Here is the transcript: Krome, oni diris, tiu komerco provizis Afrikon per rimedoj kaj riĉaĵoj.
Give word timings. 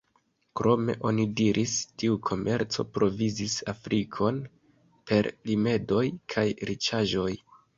Krome, 0.59 0.93
oni 1.09 1.25
diris, 1.41 1.73
tiu 2.03 2.17
komerco 2.29 2.85
provizis 2.95 3.59
Afrikon 3.75 4.41
per 5.13 5.31
rimedoj 5.51 6.05
kaj 6.37 6.49
riĉaĵoj. 6.73 7.31